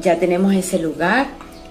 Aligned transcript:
ya 0.00 0.18
tenemos 0.18 0.54
ese 0.54 0.78
lugar. 0.78 1.26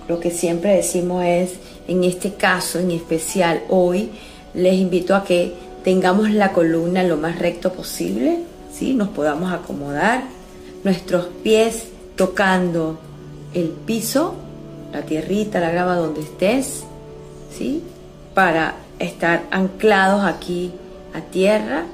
Lo 0.07 0.19
que 0.19 0.31
siempre 0.31 0.75
decimos 0.75 1.23
es, 1.25 1.53
en 1.87 2.03
este 2.03 2.33
caso 2.33 2.79
en 2.79 2.91
especial 2.91 3.63
hoy, 3.69 4.11
les 4.53 4.75
invito 4.75 5.15
a 5.15 5.23
que 5.23 5.53
tengamos 5.83 6.31
la 6.31 6.51
columna 6.53 7.03
lo 7.03 7.17
más 7.17 7.39
recto 7.39 7.73
posible, 7.73 8.39
¿sí? 8.71 8.93
nos 8.93 9.09
podamos 9.09 9.51
acomodar, 9.51 10.23
nuestros 10.83 11.27
pies 11.43 11.87
tocando 12.15 12.99
el 13.53 13.69
piso, 13.69 14.35
la 14.91 15.01
tierrita, 15.03 15.59
la 15.59 15.71
grava 15.71 15.95
donde 15.95 16.21
estés, 16.21 16.83
¿sí? 17.55 17.83
para 18.33 18.75
estar 18.99 19.43
anclados 19.51 20.23
aquí 20.23 20.71
a 21.13 21.21
tierra, 21.21 21.85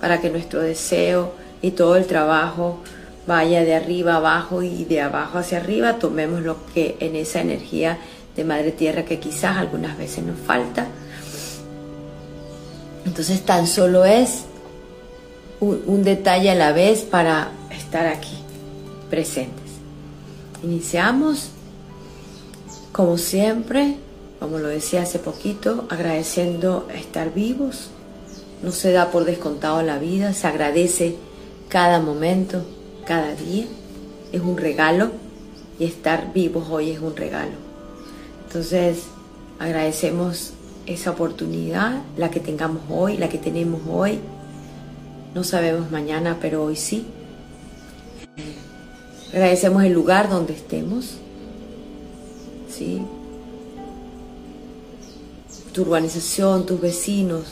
para 0.00 0.20
que 0.20 0.30
nuestro 0.30 0.60
deseo 0.60 1.32
y 1.62 1.72
todo 1.72 1.96
el 1.96 2.06
trabajo 2.06 2.78
vaya 3.28 3.62
de 3.62 3.74
arriba 3.74 4.16
abajo 4.16 4.62
y 4.62 4.86
de 4.86 5.02
abajo 5.02 5.38
hacia 5.38 5.58
arriba, 5.58 5.98
tomemos 5.98 6.40
lo 6.40 6.56
que 6.72 6.96
en 6.98 7.14
esa 7.14 7.42
energía 7.42 7.98
de 8.34 8.42
Madre 8.42 8.72
Tierra 8.72 9.04
que 9.04 9.20
quizás 9.20 9.58
algunas 9.58 9.98
veces 9.98 10.24
nos 10.24 10.40
falta. 10.40 10.86
Entonces 13.04 13.42
tan 13.42 13.66
solo 13.66 14.06
es 14.06 14.44
un, 15.60 16.02
detalle 16.04 16.50
a 16.50 16.54
la 16.54 16.72
vez 16.72 17.02
para 17.02 17.50
estar 17.70 18.06
aquí, 18.06 18.38
presentes. 19.10 19.72
Iniciamos, 20.62 21.50
como 22.92 23.18
siempre, 23.18 23.96
como 24.40 24.58
lo 24.58 24.68
decía 24.68 25.02
hace 25.02 25.18
poquito, 25.18 25.86
agradeciendo 25.90 26.88
estar 26.94 27.34
vivos. 27.34 27.90
No 28.62 28.72
se 28.72 28.90
da 28.92 29.10
por 29.10 29.26
descontado 29.26 29.82
la 29.82 29.98
vida, 29.98 30.32
se 30.32 30.46
agradece 30.46 31.16
cada 31.68 32.00
momento, 32.00 32.64
cada 33.08 33.34
día. 33.34 33.64
Es 34.32 34.42
un 34.42 34.58
regalo 34.58 35.10
y 35.78 35.86
estar 35.86 36.34
vivos 36.34 36.68
hoy 36.70 36.90
es 36.90 37.00
un 37.00 37.16
regalo. 37.16 37.52
Entonces, 38.46 39.04
agradecemos 39.58 40.52
esa 40.84 41.12
oportunidad, 41.12 42.02
la 42.18 42.30
que 42.30 42.40
tengamos 42.40 42.82
hoy, 42.90 43.16
la 43.16 43.30
que 43.30 43.38
tenemos 43.38 43.80
hoy. 43.90 44.18
No 45.34 45.42
sabemos 45.42 45.90
mañana, 45.90 46.36
pero 46.38 46.64
hoy 46.64 46.76
sí. 46.76 47.06
Agradecemos 49.32 49.84
el 49.84 49.92
lugar 49.92 50.28
donde 50.28 50.52
estemos. 50.52 51.16
¿sí? 52.70 53.00
Tu 55.72 55.80
urbanización, 55.82 56.66
tus 56.66 56.80
vecinos, 56.80 57.44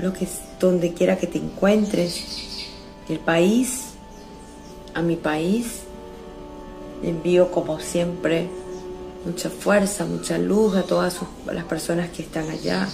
lo 0.00 0.12
que 0.12 0.26
donde 0.58 0.92
quiera 0.92 1.16
que 1.16 1.28
te 1.28 1.38
encuentres, 1.38 2.47
el 3.08 3.18
país, 3.18 3.94
a 4.94 5.02
mi 5.02 5.16
país, 5.16 5.82
envío 7.02 7.50
como 7.50 7.80
siempre 7.80 8.48
mucha 9.24 9.50
fuerza, 9.50 10.04
mucha 10.04 10.38
luz 10.38 10.76
a 10.76 10.82
todas 10.82 11.20
las 11.46 11.64
personas 11.64 12.10
que 12.10 12.22
están 12.22 12.48
allá, 12.50 12.88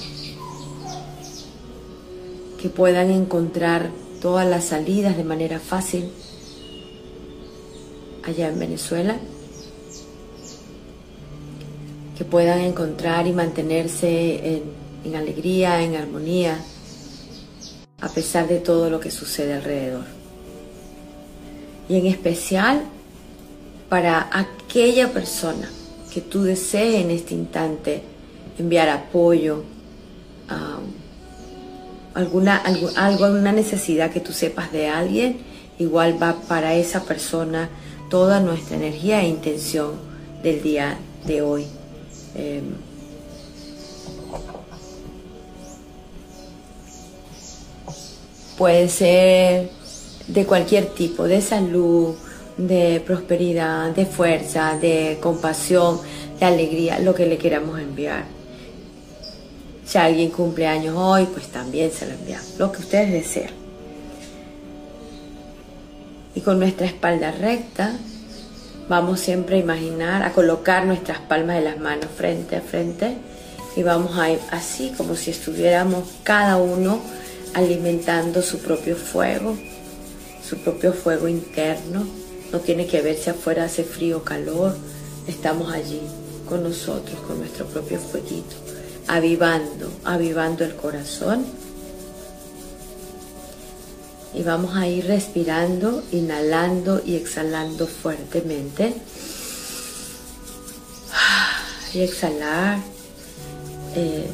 que 2.61 2.69
puedan 2.69 3.11
encontrar 3.11 3.91
todas 4.21 4.49
las 4.49 4.65
salidas 4.65 5.17
de 5.17 5.25
manera 5.25 5.59
fácil 5.59 6.11
allá 8.23 8.49
en 8.49 8.59
Venezuela, 8.59 9.17
que 12.17 12.25
puedan 12.25 12.61
encontrar 12.61 13.27
y 13.27 13.33
mantenerse 13.33 14.57
en, 14.57 14.63
en 15.05 15.17
alegría, 15.17 15.83
en 15.83 15.97
armonía, 15.97 16.59
a 18.05 18.09
pesar 18.09 18.47
de 18.49 18.59
todo 18.59 18.91
lo 18.91 19.01
que 19.01 19.11
sucede 19.11 19.55
alrededor. 19.55 20.05
Y 21.89 21.97
en 21.97 22.07
especial 22.07 22.83
para 23.89 24.29
aquella 24.31 25.11
persona 25.11 25.71
que 26.13 26.21
tú 26.21 26.43
desees 26.43 27.03
en 27.03 27.11
este 27.11 27.35
instante 27.35 28.03
enviar 28.59 28.91
apoyo, 28.91 29.65
alguna, 32.13 32.59
algo, 32.59 32.91
alguna 32.95 33.53
necesidad 33.53 34.11
que 34.11 34.21
tú 34.21 34.33
sepas 34.33 34.71
de 34.71 34.89
alguien, 34.89 35.39
igual 35.79 36.23
va 36.23 36.37
para 36.47 36.75
esa 36.75 37.05
persona 37.05 37.71
toda 38.11 38.39
nuestra 38.39 38.77
energía 38.77 39.23
e 39.23 39.29
intención 39.29 39.93
del 40.43 40.63
día 40.63 40.99
de 41.27 41.41
hoy. 41.41 41.67
Em, 42.37 42.65
puede 48.57 48.89
ser 48.89 49.71
de 50.27 50.47
cualquier 50.47 50.87
tipo, 50.87 51.25
de 51.25 51.41
salud, 51.41 52.15
de 52.57 53.03
prosperidad, 53.05 53.91
de 53.91 54.07
fuerza, 54.07 54.79
de 54.81 55.19
compasión, 55.21 56.01
de 56.39 56.47
alegría, 56.47 56.99
lo 56.99 57.15
que 57.15 57.27
le 57.27 57.39
queramos 57.39 57.79
enviar. 57.81 58.25
Si 59.85 59.99
alguien 59.99 60.31
cumple 60.31 60.67
años 60.67 60.95
hoy, 60.97 61.27
pues 61.27 61.49
también 61.49 61.91
se 61.91 62.07
lo 62.07 62.13
enviamos, 62.13 62.55
lo 62.59 62.73
que 62.73 62.79
ustedes 62.79 63.13
desean. 63.13 63.51
Y 66.35 66.41
con 66.41 66.59
nuestra 66.59 66.87
espalda 66.87 67.33
recta, 67.33 67.93
vamos 68.89 69.21
siempre 69.21 69.57
a 69.57 69.61
imaginar, 69.61 70.23
a 70.23 70.33
colocar 70.33 70.87
nuestras 70.87 71.19
palmas 71.21 71.57
de 71.57 71.63
las 71.63 71.79
manos 71.79 72.07
frente 72.17 72.57
a 72.57 72.61
frente 72.61 73.17
y 73.77 73.83
vamos 73.83 74.19
a 74.19 74.31
ir 74.31 74.39
así 74.51 74.93
como 74.97 75.17
si 75.17 75.31
estuviéramos 75.31 76.05
cada 76.23 76.57
uno 76.57 77.01
alimentando 77.55 78.43
su 78.43 78.59
propio 78.59 78.97
fuego, 78.97 79.57
su 80.47 80.59
propio 80.59 80.93
fuego 80.93 81.29
interno. 81.29 82.07
No 82.53 82.61
tiene 82.61 82.87
que 82.87 83.01
ver 83.01 83.17
si 83.17 83.31
afuera 83.31 83.65
hace 83.65 83.85
frío 83.85 84.19
o 84.19 84.23
calor. 84.23 84.77
Estamos 85.27 85.73
allí 85.73 86.01
con 86.49 86.63
nosotros, 86.63 87.19
con 87.27 87.39
nuestro 87.39 87.67
propio 87.67 87.99
fueguito, 87.99 88.57
avivando, 89.07 89.91
avivando 90.05 90.65
el 90.65 90.75
corazón. 90.75 91.47
Y 94.35 94.43
vamos 94.43 94.77
a 94.77 94.89
ir 94.89 95.07
respirando, 95.07 96.03
inhalando 96.11 97.01
y 97.05 97.15
exhalando 97.15 97.87
fuertemente. 97.87 98.95
Y 101.95 102.01
exhalar. 102.01 102.79
Eh, 103.95 104.27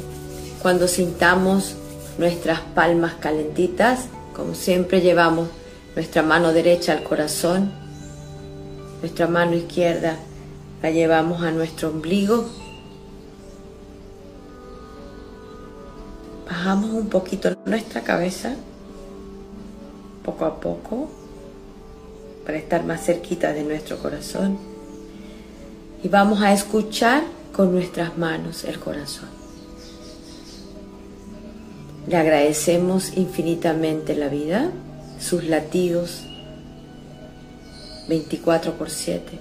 cuando 0.62 0.88
sintamos 0.88 1.74
nuestras 2.20 2.60
palmas 2.60 3.14
calentitas, 3.14 4.04
como 4.36 4.54
siempre 4.54 5.00
llevamos 5.00 5.48
nuestra 5.94 6.22
mano 6.22 6.52
derecha 6.52 6.92
al 6.92 7.02
corazón, 7.02 7.72
nuestra 9.00 9.26
mano 9.26 9.54
izquierda 9.56 10.16
la 10.82 10.90
llevamos 10.90 11.42
a 11.42 11.50
nuestro 11.50 11.88
ombligo. 11.88 12.44
Bajamos 16.46 16.90
un 16.90 17.08
poquito 17.08 17.56
nuestra 17.64 18.02
cabeza, 18.02 18.54
poco 20.22 20.44
a 20.44 20.60
poco, 20.60 21.08
para 22.44 22.58
estar 22.58 22.84
más 22.84 23.02
cerquita 23.02 23.54
de 23.54 23.62
nuestro 23.62 23.96
corazón. 23.96 24.58
Y 26.02 26.08
vamos 26.08 26.42
a 26.42 26.52
escuchar 26.52 27.22
con 27.54 27.72
nuestras 27.72 28.18
manos 28.18 28.64
el 28.64 28.78
corazón. 28.78 29.40
Le 32.10 32.16
agradecemos 32.16 33.16
infinitamente 33.16 34.16
la 34.16 34.26
vida, 34.26 34.72
sus 35.20 35.44
latidos 35.44 36.24
24 38.08 38.76
por 38.76 38.90
7. 38.90 39.38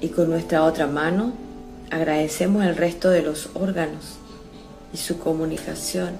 Y 0.00 0.08
con 0.08 0.30
nuestra 0.30 0.64
otra 0.64 0.86
mano 0.86 1.34
agradecemos 1.90 2.64
el 2.64 2.76
resto 2.76 3.10
de 3.10 3.20
los 3.20 3.50
órganos 3.52 4.16
y 4.94 4.96
su 4.96 5.18
comunicación. 5.18 6.16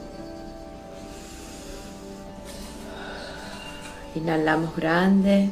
Inhalamos 4.14 4.76
grande. 4.76 5.48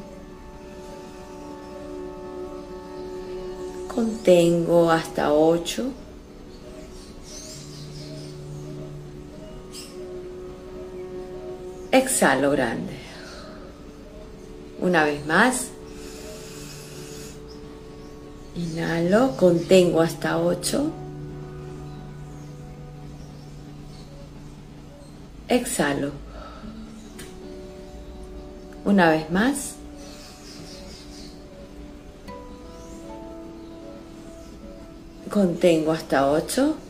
Contengo 3.88 4.90
hasta 4.90 5.32
8. 5.32 5.92
Exhalo 12.20 12.50
grande. 12.50 12.92
Una 14.78 15.04
vez 15.04 15.24
más. 15.24 15.68
Inhalo, 18.54 19.38
contengo 19.38 20.02
hasta 20.02 20.36
8. 20.36 20.92
Exhalo. 25.48 26.10
Una 28.84 29.08
vez 29.08 29.30
más. 29.30 29.76
Contengo 35.30 35.92
hasta 35.92 36.30
8. 36.30 36.89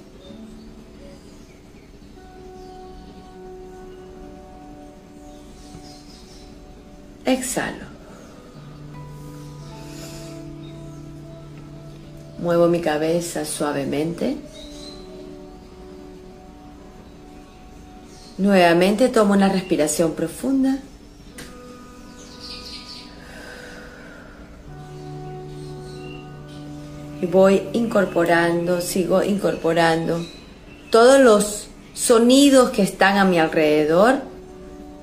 Exhalo. 7.32 7.90
Muevo 12.38 12.68
mi 12.68 12.80
cabeza 12.80 13.44
suavemente. 13.44 14.36
Nuevamente 18.38 19.08
tomo 19.08 19.34
una 19.34 19.50
respiración 19.50 20.12
profunda. 20.12 20.78
Y 27.20 27.26
voy 27.26 27.62
incorporando, 27.74 28.80
sigo 28.80 29.22
incorporando 29.22 30.24
todos 30.90 31.20
los 31.20 31.68
sonidos 31.92 32.70
que 32.70 32.82
están 32.82 33.18
a 33.18 33.26
mi 33.26 33.38
alrededor, 33.38 34.29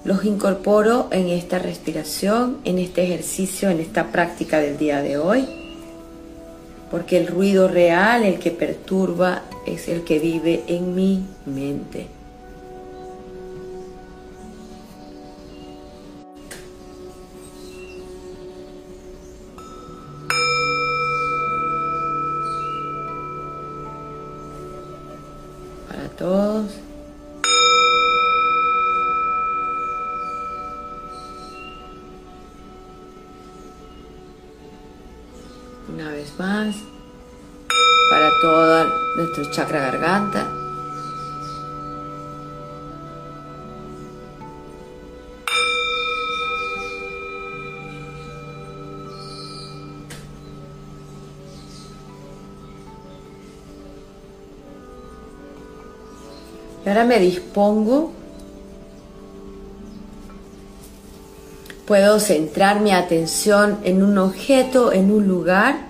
los 0.07 0.23
incorporo 0.23 1.09
en 1.11 1.27
esta 1.27 1.59
respiración, 1.59 2.59
en 2.63 2.79
este 2.79 3.03
ejercicio, 3.03 3.69
en 3.69 3.81
esta 3.81 4.05
práctica 4.05 4.59
del 4.59 4.77
día 4.77 5.01
de 5.01 5.17
hoy. 5.17 5.45
Porque 6.89 7.17
el 7.17 7.27
ruido 7.27 7.67
real, 7.67 8.23
el 8.23 8.39
que 8.39 8.51
perturba, 8.51 9.41
es 9.65 9.89
el 9.89 10.05
que 10.05 10.19
vive 10.19 10.63
en 10.67 10.95
mi 10.95 11.25
mente. 11.45 12.07
todos. 26.17 26.86
Nuestro 39.37 39.53
chakra 39.53 39.79
garganta. 39.91 40.47
Y 56.83 56.89
ahora 56.89 57.03
me 57.03 57.19
dispongo. 57.19 58.13
Puedo 61.85 62.19
centrar 62.19 62.81
mi 62.81 62.91
atención 62.91 63.79
en 63.83 64.03
un 64.03 64.17
objeto, 64.17 64.91
en 64.91 65.09
un 65.09 65.25
lugar, 65.25 65.86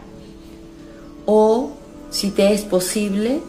te 2.37 2.53
es 2.53 2.61
posible, 2.61 3.41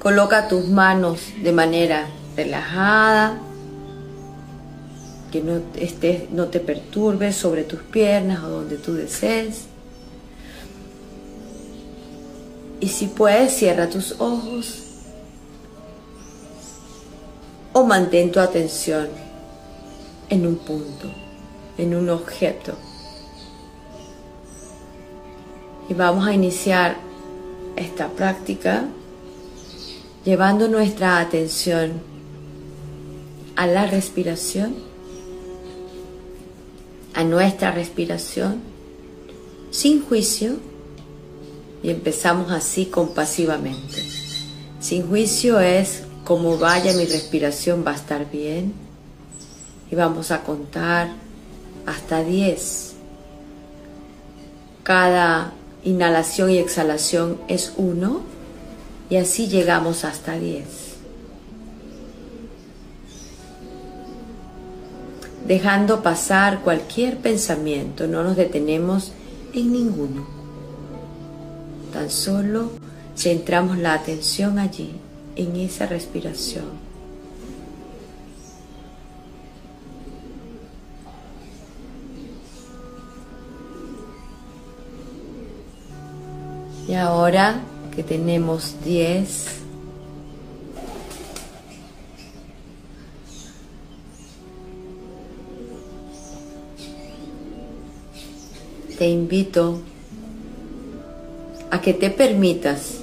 coloca 0.00 0.48
tus 0.48 0.66
manos 0.66 1.20
de 1.40 1.52
manera 1.52 2.08
relajada, 2.36 3.38
que 5.30 5.40
no, 5.40 5.60
estés, 5.76 6.28
no 6.32 6.48
te 6.48 6.58
perturbes 6.58 7.36
sobre 7.36 7.62
tus 7.62 7.80
piernas 7.80 8.42
o 8.42 8.48
donde 8.48 8.76
tú 8.76 8.94
desees. 8.94 9.66
Y 12.80 12.88
si 12.88 13.06
puedes, 13.06 13.52
cierra 13.52 13.88
tus 13.88 14.16
ojos 14.18 14.82
o 17.72 17.84
mantén 17.84 18.32
tu 18.32 18.40
atención 18.40 19.10
en 20.28 20.44
un 20.44 20.56
punto, 20.56 21.08
en 21.78 21.94
un 21.94 22.10
objeto. 22.10 22.72
Y 25.88 25.94
vamos 25.94 26.26
a 26.26 26.34
iniciar 26.34 27.11
esta 27.76 28.08
práctica 28.08 28.84
llevando 30.24 30.68
nuestra 30.68 31.20
atención 31.20 32.00
a 33.56 33.66
la 33.66 33.86
respiración, 33.86 34.74
a 37.14 37.24
nuestra 37.24 37.72
respiración, 37.72 38.60
sin 39.70 40.04
juicio, 40.04 40.56
y 41.82 41.90
empezamos 41.90 42.50
así 42.52 42.86
compasivamente. 42.86 43.96
Sin 44.80 45.08
juicio 45.08 45.58
es 45.60 46.02
como 46.24 46.56
vaya 46.58 46.92
mi 46.92 47.04
respiración 47.04 47.84
va 47.86 47.92
a 47.92 47.96
estar 47.96 48.30
bien. 48.30 48.72
Y 49.90 49.94
vamos 49.94 50.30
a 50.30 50.42
contar 50.42 51.10
hasta 51.84 52.22
10. 52.22 52.94
Cada 54.82 55.52
inhalación 55.84 56.50
y 56.50 56.58
exhalación 56.58 57.38
es 57.48 57.72
uno 57.76 58.22
y 59.10 59.16
así 59.16 59.48
llegamos 59.48 60.04
hasta 60.04 60.38
10. 60.38 60.64
Dejando 65.46 66.02
pasar 66.02 66.60
cualquier 66.60 67.18
pensamiento, 67.18 68.06
no 68.06 68.22
nos 68.22 68.36
detenemos 68.36 69.12
en 69.52 69.72
ninguno. 69.72 70.26
Tan 71.92 72.10
solo 72.10 72.70
centramos 73.16 73.76
la 73.76 73.94
atención 73.94 74.58
allí 74.58 74.92
en 75.36 75.56
esa 75.56 75.86
respiración. 75.86 76.91
Y 86.92 86.94
ahora 86.94 87.58
que 87.96 88.02
tenemos 88.02 88.74
10, 88.84 89.46
te 98.98 99.08
invito 99.08 99.80
a 101.70 101.80
que 101.80 101.94
te 101.94 102.10
permitas 102.10 102.98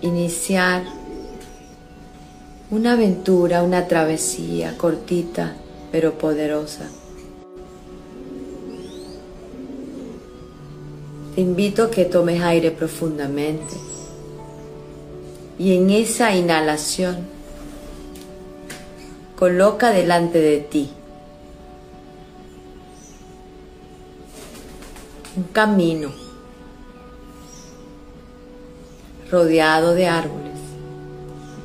iniciar 0.00 0.84
una 2.70 2.94
aventura, 2.94 3.62
una 3.62 3.86
travesía 3.86 4.78
cortita 4.78 5.54
pero 5.92 6.16
poderosa. 6.16 6.88
Invito 11.40 11.84
a 11.84 11.90
que 11.90 12.04
tomes 12.04 12.42
aire 12.42 12.70
profundamente 12.70 13.74
y 15.58 15.74
en 15.74 15.88
esa 15.88 16.36
inhalación 16.36 17.26
coloca 19.36 19.90
delante 19.90 20.38
de 20.38 20.58
ti 20.58 20.90
un 25.34 25.44
camino 25.44 26.10
rodeado 29.30 29.94
de 29.94 30.08
árboles. 30.08 30.58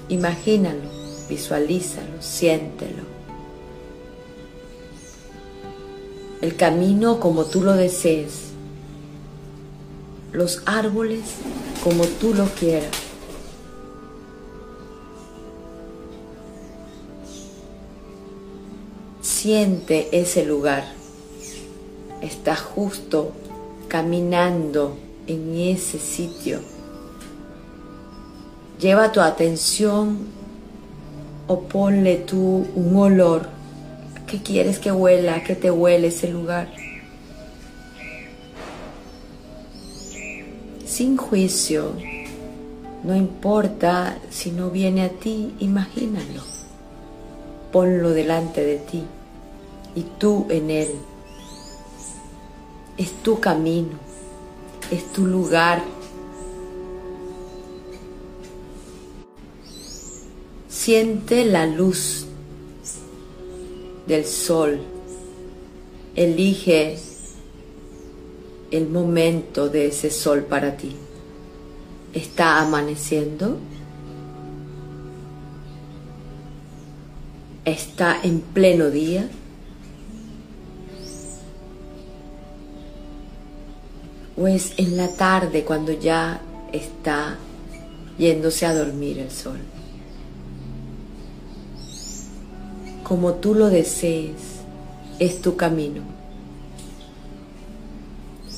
Imagínalo, 0.08 0.90
visualízalo, 1.28 2.22
siéntelo. 2.22 3.04
El 6.40 6.56
camino 6.56 7.20
como 7.20 7.44
tú 7.44 7.62
lo 7.62 7.74
desees. 7.74 8.55
Los 10.36 10.62
árboles 10.66 11.22
como 11.84 12.04
tú 12.06 12.34
lo 12.34 12.46
quieras. 12.46 12.92
Siente 19.22 20.10
ese 20.12 20.46
lugar. 20.46 20.84
Estás 22.22 22.60
justo 22.62 23.32
caminando 23.88 24.98
en 25.28 25.58
ese 25.58 26.00
sitio 26.00 26.60
Lleva 28.80 29.14
tu 29.14 29.22
atención 29.22 30.18
o 31.48 31.62
ponle 31.62 32.18
tú 32.18 32.68
un 32.76 32.96
olor. 32.98 33.48
¿Qué 34.28 34.42
quieres 34.42 34.80
que 34.80 34.92
huela? 34.92 35.44
¿Qué 35.44 35.56
te 35.56 35.72
huele 35.72 36.08
ese 36.08 36.28
lugar? 36.28 36.68
Sin 40.96 41.18
juicio. 41.18 41.92
No 43.04 43.18
importa 43.18 44.18
si 44.30 44.52
no 44.52 44.70
viene 44.70 45.04
a 45.04 45.10
ti, 45.10 45.54
imagínalo. 45.60 46.42
Ponlo 47.74 48.12
delante 48.12 48.64
de 48.64 48.78
ti 48.78 49.04
y 49.94 50.04
tú 50.18 50.46
en 50.50 50.72
él. 50.72 50.92
Es 52.98 53.12
tu 53.24 53.42
camino, 53.42 54.00
es 54.90 55.12
tu 55.12 55.26
lugar 55.26 55.84
Siente 60.70 61.44
la 61.44 61.66
luz 61.66 62.26
del 64.08 64.24
sol. 64.24 64.80
Elige 66.16 66.98
el 68.76 68.90
momento 68.90 69.70
de 69.70 69.88
ese 69.88 70.12
sol 70.12 70.44
para 70.44 70.78
ti. 70.78 70.96
¿Está 72.14 72.62
amaneciendo? 72.62 73.58
¿Está 77.64 78.20
en 78.24 78.42
pleno 78.42 78.90
día? 78.90 79.30
¿O 84.38 84.48
es 84.48 84.74
en 84.78 84.98
la 84.98 85.08
tarde 85.10 85.64
cuando 85.64 85.94
ya 85.94 86.42
está 86.72 87.38
yéndose 88.18 88.66
a 88.66 88.74
dormir 88.74 89.20
el 89.20 89.32
sol? 89.32 89.60
Como 93.04 93.36
tú 93.36 93.54
lo 93.54 93.70
desees, 93.70 94.34
es 95.20 95.42
tu 95.42 95.56
camino. 95.56 96.15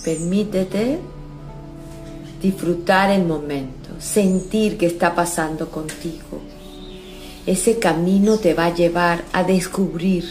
Permítete 0.07 0.99
disfrutar 2.41 3.11
el 3.11 3.25
momento, 3.25 3.89
sentir 3.99 4.77
qué 4.77 4.85
está 4.85 5.13
pasando 5.13 5.69
contigo. 5.69 6.39
Ese 7.45 7.77
camino 7.77 8.37
te 8.37 8.53
va 8.53 8.67
a 8.67 8.73
llevar 8.73 9.25
a 9.33 9.43
descubrir 9.43 10.23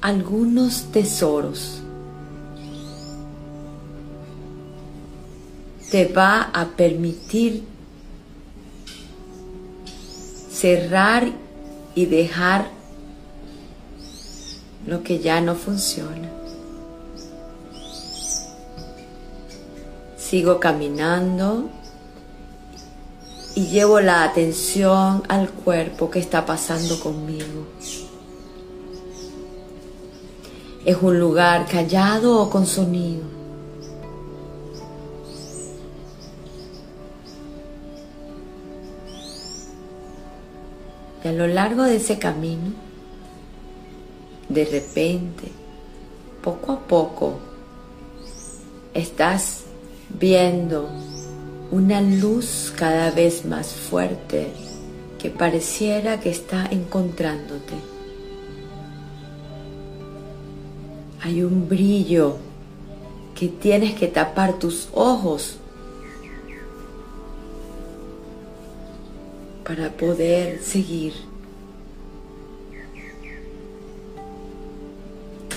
algunos 0.00 0.84
tesoros. 0.92 1.82
Te 5.90 6.04
va 6.06 6.42
a 6.42 6.66
permitir 6.76 7.64
cerrar 10.48 11.26
y 11.96 12.06
dejar 12.06 12.81
lo 14.92 15.02
que 15.02 15.20
ya 15.20 15.40
no 15.40 15.54
funciona. 15.54 16.28
Sigo 20.18 20.60
caminando 20.60 21.70
y 23.54 23.68
llevo 23.68 24.00
la 24.00 24.22
atención 24.24 25.22
al 25.28 25.48
cuerpo 25.48 26.10
que 26.10 26.18
está 26.18 26.44
pasando 26.44 27.00
conmigo. 27.00 27.66
Es 30.84 30.98
un 31.00 31.18
lugar 31.18 31.66
callado 31.66 32.38
o 32.42 32.50
con 32.50 32.66
sonido. 32.66 33.24
Y 41.24 41.28
a 41.28 41.32
lo 41.32 41.46
largo 41.46 41.84
de 41.84 41.96
ese 41.96 42.18
camino, 42.18 42.91
de 44.52 44.64
repente, 44.64 45.48
poco 46.42 46.72
a 46.72 46.80
poco, 46.80 47.38
estás 48.94 49.64
viendo 50.08 50.88
una 51.70 52.00
luz 52.00 52.72
cada 52.76 53.10
vez 53.10 53.46
más 53.46 53.72
fuerte 53.72 54.48
que 55.18 55.30
pareciera 55.30 56.20
que 56.20 56.30
está 56.30 56.66
encontrándote. 56.66 57.74
Hay 61.22 61.42
un 61.42 61.68
brillo 61.68 62.36
que 63.34 63.48
tienes 63.48 63.94
que 63.94 64.08
tapar 64.08 64.58
tus 64.58 64.88
ojos 64.92 65.56
para 69.64 69.90
poder 69.90 70.60
seguir. 70.60 71.31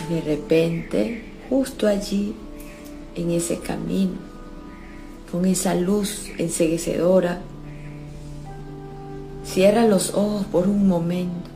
De 0.09 0.21
repente, 0.21 1.23
justo 1.49 1.87
allí, 1.87 2.35
en 3.15 3.31
ese 3.31 3.59
camino, 3.59 4.17
con 5.31 5.45
esa 5.45 5.73
luz 5.75 6.27
enseguecedora, 6.37 7.41
cierra 9.45 9.85
los 9.85 10.13
ojos 10.13 10.45
por 10.47 10.67
un 10.67 10.87
momento 10.87 11.49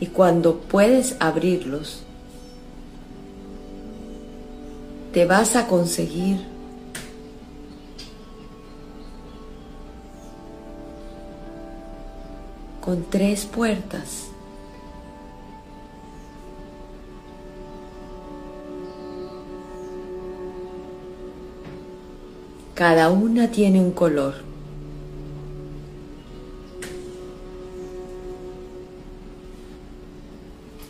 y 0.00 0.06
cuando 0.06 0.58
puedes 0.60 1.16
abrirlos, 1.20 2.02
te 5.12 5.26
vas 5.26 5.56
a 5.56 5.66
conseguir 5.66 6.38
con 12.80 13.04
tres 13.10 13.44
puertas. 13.44 14.29
Cada 22.80 23.10
una 23.10 23.50
tiene 23.50 23.78
un 23.78 23.90
color. 23.90 24.36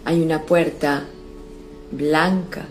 Hay 0.05 0.23
una 0.23 0.41
puerta 0.43 1.03
blanca 1.91 2.69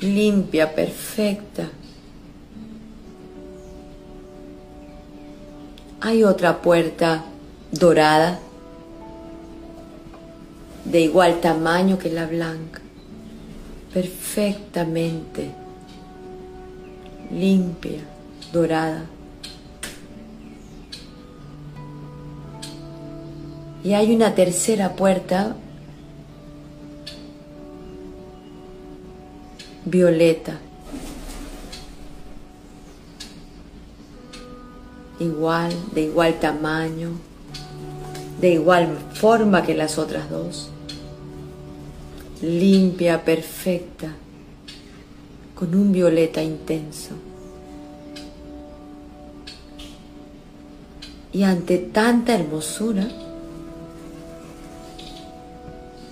limpia, 0.00 0.74
perfecta. 0.74 1.68
Hay 6.00 6.24
otra 6.24 6.62
puerta 6.62 7.22
dorada, 7.70 8.40
de 10.84 11.00
igual 11.00 11.40
tamaño 11.40 11.98
que 11.98 12.10
la 12.10 12.26
blanca, 12.26 12.80
perfectamente 13.92 15.62
limpia, 17.32 18.00
dorada. 18.52 19.04
Y 23.84 23.94
hay 23.94 24.14
una 24.14 24.34
tercera 24.34 24.94
puerta 24.94 25.56
violeta. 29.84 30.58
Igual, 35.18 35.72
de 35.94 36.02
igual 36.02 36.38
tamaño, 36.40 37.10
de 38.40 38.54
igual 38.54 38.98
forma 39.14 39.62
que 39.62 39.74
las 39.74 39.98
otras 39.98 40.28
dos. 40.30 40.71
Limpia, 42.42 43.24
perfecta, 43.24 44.08
con 45.54 45.74
un 45.76 45.92
violeta 45.92 46.42
intenso. 46.42 47.14
Y 51.32 51.44
ante 51.44 51.78
tanta 51.78 52.34
hermosura, 52.34 53.06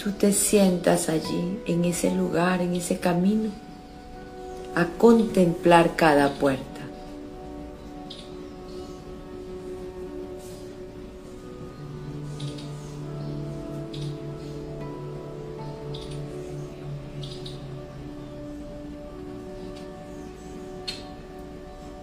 tú 0.03 0.13
te 0.13 0.33
sientas 0.33 1.09
allí, 1.09 1.59
en 1.67 1.85
ese 1.85 2.15
lugar, 2.15 2.63
en 2.63 2.75
ese 2.77 2.99
camino, 2.99 3.51
a 4.77 4.87
contemplar 4.87 5.97
cada 5.97 6.33
puerta. 6.35 6.70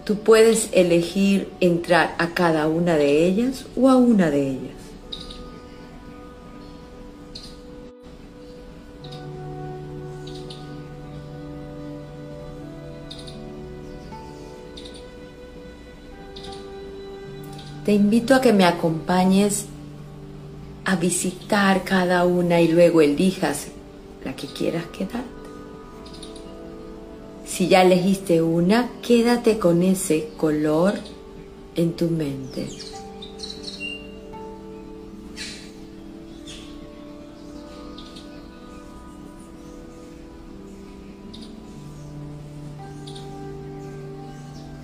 Tú 0.08 0.16
puedes 0.20 0.70
elegir 0.72 1.50
entrar 1.60 2.14
a 2.16 2.28
cada 2.28 2.66
una 2.66 2.96
de 2.96 3.26
ellas 3.26 3.66
o 3.76 3.90
a 3.90 3.96
una 3.96 4.30
de 4.30 4.52
ellas. 4.52 4.72
Te 17.84 17.92
invito 17.92 18.34
a 18.34 18.40
que 18.40 18.54
me 18.54 18.64
acompañes 18.64 19.66
a 20.86 20.96
visitar 20.96 21.84
cada 21.84 22.24
una 22.24 22.62
y 22.62 22.68
luego 22.68 23.02
elijas 23.02 23.66
la 24.24 24.34
que 24.34 24.46
quieras 24.46 24.86
quedarte. 24.86 25.37
Si 27.58 27.66
ya 27.66 27.82
elegiste 27.82 28.40
una, 28.40 28.88
quédate 29.02 29.58
con 29.58 29.82
ese 29.82 30.28
color 30.36 30.94
en 31.74 31.94
tu 31.94 32.08
mente. 32.08 32.68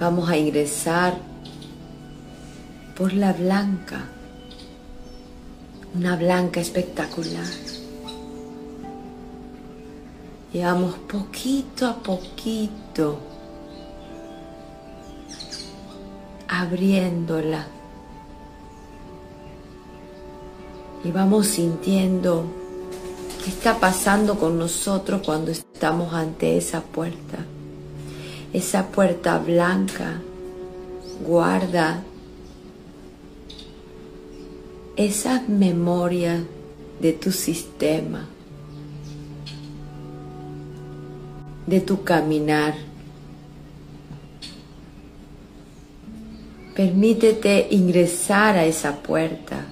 Vamos 0.01 0.29
a 0.29 0.37
ingresar 0.37 1.17
por 2.97 3.13
la 3.13 3.35
blanca, 3.35 4.07
una 5.95 6.17
blanca 6.17 6.61
espectacular. 6.61 7.74
Y 10.55 10.63
vamos 10.63 10.95
poquito 11.11 11.87
a 11.87 11.95
poquito 11.97 13.19
abriéndola. 16.49 17.67
Y 21.05 21.11
vamos 21.11 21.49
sintiendo 21.49 22.45
qué 23.43 23.51
está 23.51 23.79
pasando 23.79 24.39
con 24.39 24.57
nosotros 24.57 25.23
cuando 25.25 25.51
estamos 25.51 26.15
ante 26.15 26.57
esa 26.57 26.81
puerta. 26.81 27.39
Esa 28.53 28.87
puerta 28.87 29.39
blanca 29.39 30.23
guarda 31.27 32.05
esas 34.97 35.49
memorias 35.49 36.43
de 37.01 37.13
tu 37.13 37.33
sistema, 37.33 38.29
de 41.67 41.81
tu 41.81 42.05
caminar. 42.05 42.75
Permítete 46.75 47.69
ingresar 47.71 48.57
a 48.57 48.65
esa 48.65 48.97
puerta 48.97 49.67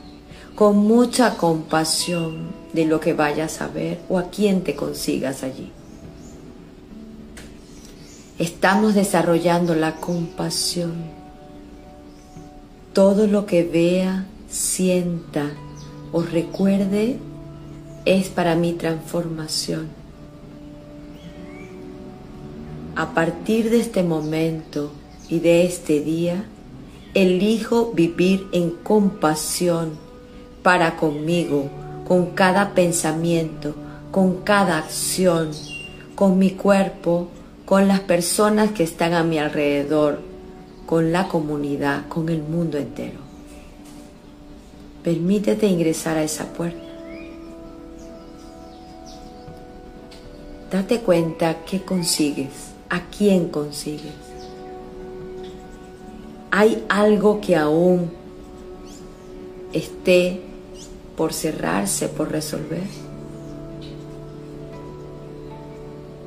con 0.54 0.76
mucha 0.76 1.37
compasión 1.37 2.52
de 2.72 2.84
lo 2.84 3.00
que 3.00 3.12
vayas 3.12 3.61
a 3.61 3.68
ver 3.68 4.00
o 4.08 4.18
a 4.18 4.30
quien 4.30 4.62
te 4.62 4.76
consigas 4.76 5.42
allí. 5.42 5.70
Estamos 8.38 8.94
desarrollando 8.94 9.75
la 9.75 9.96
compasión. 9.96 10.94
Todo 12.92 13.26
lo 13.26 13.46
que 13.46 13.62
vea, 13.62 14.26
sienta 14.49 15.50
o 16.12 16.22
recuerde 16.22 17.18
es 18.04 18.28
para 18.28 18.54
mi 18.54 18.75
transformación. 18.75 20.01
A 22.94 23.14
partir 23.14 23.70
de 23.70 23.80
este 23.80 24.02
momento 24.02 24.92
y 25.28 25.40
de 25.40 25.64
este 25.64 26.00
día, 26.00 26.44
elijo 27.14 27.92
vivir 27.92 28.49
en 28.52 28.70
compasión 28.70 29.92
para 30.62 30.96
conmigo, 30.96 31.70
con 32.06 32.26
cada 32.32 32.75
pensamiento, 32.75 33.75
con 34.11 34.42
cada 34.42 34.76
acción, 34.76 35.50
con 36.14 36.38
mi 36.38 36.50
cuerpo, 36.50 37.28
con 37.64 37.88
las 37.88 38.00
personas 38.00 38.72
que 38.72 38.82
están 38.82 39.14
a 39.14 39.25
mi 39.25 39.38
alrededor, 39.38 40.20
con 40.84 41.12
la 41.12 41.28
comunidad, 41.28 42.08
con 42.08 42.28
el 42.28 42.42
mundo 42.42 42.76
entero. 42.76 43.20
Permítete 45.02 45.66
ingresar 45.66 46.18
a 46.18 46.22
esa 46.22 46.52
puerta. 46.52 46.78
Date 50.70 51.00
cuenta 51.00 51.64
qué 51.64 51.82
consigues, 51.82 52.71
a 52.92 53.00
quién 53.11 53.49
consigues. 53.49 54.12
¿Hay 56.50 56.84
algo 56.88 57.40
que 57.40 57.56
aún 57.56 58.11
esté 59.72 60.40
por 61.16 61.32
cerrarse, 61.32 62.08
por 62.08 62.30
resolver? 62.30 62.87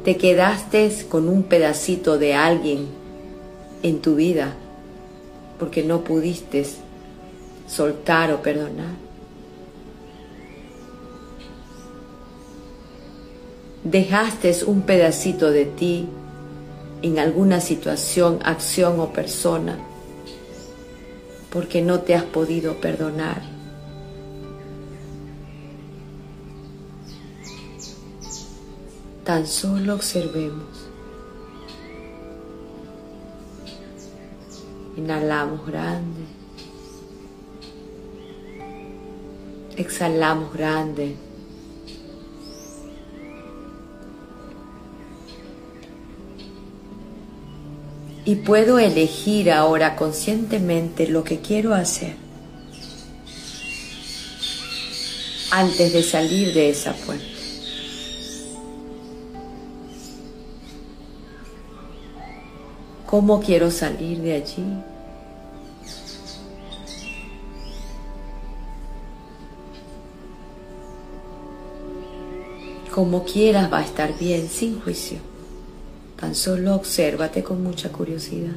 ¿Te 0.03 0.17
quedaste 0.17 1.05
con 1.07 1.29
un 1.29 1.43
pedacito 1.43 2.17
de 2.17 2.33
alguien 2.33 2.87
en 3.81 4.01
tu 4.01 4.15
vida 4.15 4.55
porque 5.59 5.83
no 5.83 6.03
pudiste 6.03 6.65
soltar 7.67 8.31
o 8.33 8.41
perdonar. 8.41 8.95
Dejaste 13.83 14.65
un 14.65 14.81
pedacito 14.81 15.51
de 15.51 15.65
ti 15.65 16.07
en 17.01 17.19
alguna 17.19 17.59
situación, 17.59 18.39
acción 18.43 18.99
o 18.99 19.11
persona 19.11 19.77
porque 21.55 21.81
no 21.81 22.01
te 22.01 22.13
has 22.13 22.25
podido 22.25 22.81
perdonar. 22.81 23.41
Tan 29.23 29.47
solo 29.47 29.93
observemos. 29.93 30.67
Inhalamos 34.97 35.65
grande. 35.65 36.25
Exhalamos 39.77 40.53
grande. 40.53 41.15
Y 48.25 48.35
puedo 48.35 48.79
elegir 48.79 49.51
ahora 49.51 49.95
conscientemente 49.95 51.07
lo 51.07 51.23
que 51.23 51.39
quiero 51.39 51.73
hacer 51.73 52.15
antes 55.51 55.93
de 55.93 56.03
salir 56.03 56.53
de 56.53 56.69
esa 56.69 56.93
puerta. 56.93 57.23
¿Cómo 63.05 63.39
quiero 63.39 63.69
salir 63.69 64.19
de 64.19 64.33
allí? 64.33 64.65
como 72.95 73.25
quieras 73.25 73.71
va 73.71 73.79
a 73.79 73.83
estar 73.83 74.17
bien, 74.17 74.47
sin 74.47 74.79
juicio. 74.79 75.34
Tan 76.19 76.33
solo 76.33 76.75
obsérvate 76.75 77.43
con 77.43 77.61
mucha 77.61 77.91
curiosidad. 77.91 78.55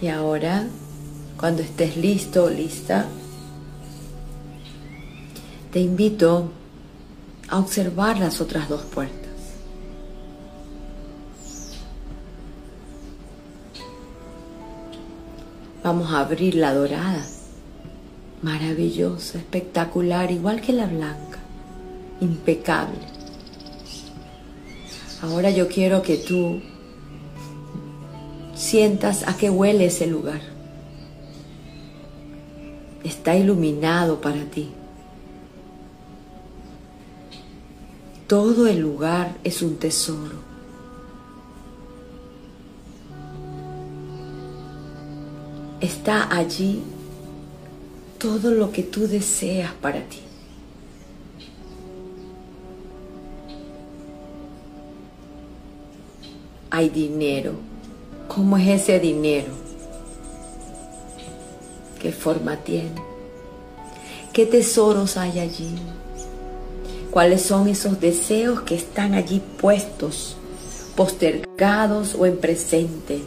Y 0.00 0.08
ahora, 0.08 0.66
cuando 1.38 1.62
estés 1.62 1.96
listo 1.96 2.44
o 2.44 2.50
lista, 2.50 3.06
te 5.72 5.78
invito 5.78 6.50
a 7.48 7.58
observar 7.58 8.18
las 8.18 8.40
otras 8.40 8.68
dos 8.68 8.82
puertas. 8.82 9.30
Vamos 15.84 16.12
a 16.12 16.20
abrir 16.20 16.56
la 16.56 16.74
dorada. 16.74 17.24
Maravillosa, 18.42 19.38
espectacular, 19.38 20.30
igual 20.30 20.60
que 20.60 20.72
la 20.72 20.86
blanca. 20.86 21.38
Impecable. 22.20 22.98
Ahora 25.22 25.50
yo 25.50 25.68
quiero 25.68 26.02
que 26.02 26.16
tú 26.16 26.60
sientas 28.54 29.26
a 29.28 29.36
qué 29.36 29.48
huele 29.48 29.86
ese 29.86 30.06
lugar. 30.06 30.40
Está 33.04 33.36
iluminado 33.36 34.20
para 34.20 34.44
ti. 34.44 34.70
Todo 38.26 38.66
el 38.66 38.80
lugar 38.80 39.36
es 39.44 39.62
un 39.62 39.76
tesoro. 39.76 40.52
está 45.82 46.34
allí 46.34 46.80
todo 48.22 48.52
lo 48.52 48.70
que 48.70 48.84
tú 48.84 49.08
deseas 49.08 49.72
para 49.72 50.00
ti. 50.02 50.20
Hay 56.70 56.88
dinero. 56.88 57.54
¿Cómo 58.28 58.56
es 58.56 58.82
ese 58.82 59.00
dinero? 59.00 59.52
¿Qué 62.00 62.12
forma 62.12 62.56
tiene? 62.58 62.94
¿Qué 64.32 64.46
tesoros 64.46 65.16
hay 65.16 65.40
allí? 65.40 65.74
¿Cuáles 67.10 67.42
son 67.42 67.66
esos 67.66 68.00
deseos 68.00 68.62
que 68.62 68.76
están 68.76 69.14
allí 69.14 69.42
puestos, 69.60 70.36
postergados 70.94 72.14
o 72.14 72.24
en 72.24 72.38
presente? 72.38 73.20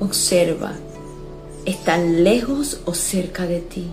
Observa, 0.00 0.72
¿están 1.64 2.24
lejos 2.24 2.80
o 2.84 2.94
cerca 2.94 3.46
de 3.46 3.60
ti? 3.60 3.90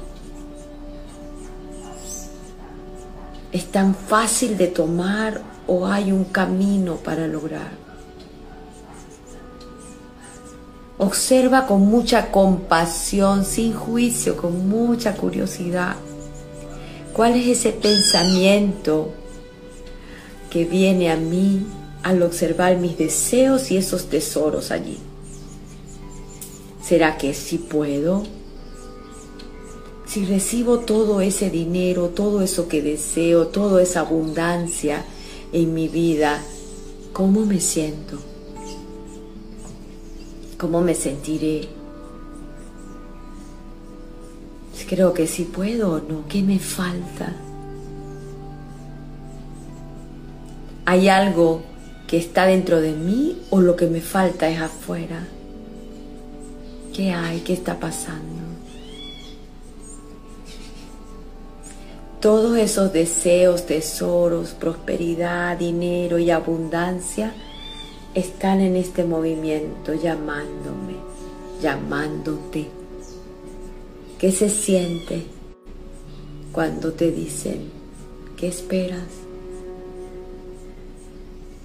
¿Es 3.51 3.65
tan 3.65 3.95
fácil 3.95 4.57
de 4.57 4.67
tomar 4.67 5.41
o 5.67 5.88
hay 5.88 6.12
un 6.12 6.25
camino 6.25 6.95
para 6.97 7.27
lograr? 7.27 7.71
Observa 10.97 11.65
con 11.65 11.81
mucha 11.81 12.31
compasión, 12.31 13.43
sin 13.43 13.73
juicio, 13.73 14.38
con 14.38 14.69
mucha 14.69 15.15
curiosidad. 15.15 15.95
¿Cuál 17.13 17.36
es 17.36 17.47
ese 17.57 17.71
pensamiento 17.71 19.12
que 20.49 20.63
viene 20.65 21.12
a 21.12 21.15
mí 21.15 21.65
al 22.03 22.21
observar 22.21 22.77
mis 22.77 22.97
deseos 22.97 23.71
y 23.71 23.77
esos 23.77 24.10
tesoros 24.10 24.71
allí? 24.71 24.99
¿Será 26.83 27.17
que 27.17 27.33
sí 27.33 27.57
puedo? 27.57 28.23
Si 30.05 30.25
recibo 30.25 30.79
todo 30.79 31.21
ese 31.21 31.49
dinero, 31.49 32.09
todo 32.09 32.41
eso 32.41 32.67
que 32.67 32.81
deseo, 32.81 33.47
toda 33.47 33.81
esa 33.81 34.01
abundancia 34.01 35.05
en 35.53 35.73
mi 35.73 35.87
vida, 35.87 36.41
¿cómo 37.13 37.45
me 37.45 37.59
siento? 37.59 38.17
¿Cómo 40.57 40.81
me 40.81 40.95
sentiré? 40.95 41.81
Creo 44.91 45.13
que 45.13 45.25
sí 45.25 45.45
puedo 45.45 45.93
o 45.93 45.99
no. 46.01 46.27
¿Qué 46.27 46.41
me 46.41 46.59
falta? 46.59 47.33
¿Hay 50.83 51.07
algo 51.07 51.61
que 52.07 52.17
está 52.17 52.45
dentro 52.45 52.81
de 52.81 52.91
mí 52.91 53.37
o 53.51 53.61
lo 53.61 53.77
que 53.77 53.87
me 53.87 54.01
falta 54.01 54.49
es 54.49 54.59
afuera? 54.59 55.25
¿Qué 57.01 57.09
hay? 57.09 57.39
¿Qué 57.39 57.53
está 57.53 57.79
pasando? 57.79 58.43
Todos 62.19 62.55
esos 62.59 62.93
deseos, 62.93 63.65
tesoros, 63.65 64.49
prosperidad, 64.49 65.57
dinero 65.57 66.19
y 66.19 66.29
abundancia 66.29 67.33
están 68.13 68.61
en 68.61 68.75
este 68.75 69.03
movimiento 69.03 69.95
llamándome, 69.95 70.93
llamándote. 71.59 72.67
¿Qué 74.19 74.31
se 74.31 74.49
siente 74.49 75.23
cuando 76.51 76.93
te 76.93 77.09
dicen, 77.09 77.71
¿qué 78.37 78.47
esperas? 78.47 79.07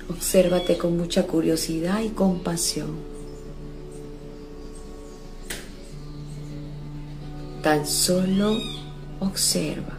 Obsérvate 0.08 0.78
con 0.78 0.96
mucha 0.96 1.26
curiosidad 1.26 2.00
y 2.00 2.08
compasión. 2.08 3.15
Tan 7.66 7.84
solo 7.84 8.60
observa 9.18 9.98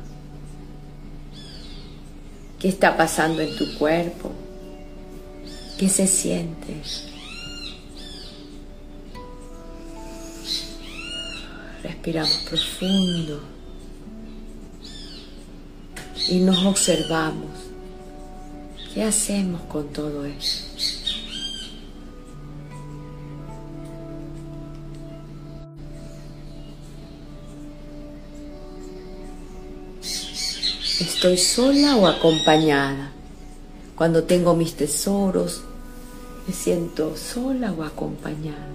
qué 2.60 2.69
está 2.69 2.95
pasando 2.95 3.41
en 3.41 3.58
tu 3.58 3.77
cuerpo, 3.77 4.32
qué 5.77 5.89
se 5.89 6.08
siente. 6.08 6.82
Respiramos 11.84 12.38
profundo 12.49 13.41
y 16.30 16.39
nos 16.39 16.65
observamos. 16.65 17.51
¿Qué 18.93 19.03
hacemos 19.03 19.63
con 19.63 19.91
todo 19.91 20.23
eso? 20.23 20.63
¿Estoy 31.00 31.38
sola 31.38 31.96
o 31.96 32.08
acompañada? 32.08 33.12
Cuando 33.96 34.24
tengo 34.24 34.56
mis 34.56 34.74
tesoros, 34.74 35.62
me 36.48 36.54
siento 36.56 37.16
sola 37.16 37.72
o 37.72 37.84
acompañada. 37.84 38.66